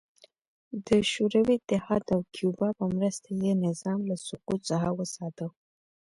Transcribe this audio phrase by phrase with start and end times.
[0.87, 5.47] د شوروي اتحاد او کیوبا په مرسته یې نظام له سقوط څخه وساته.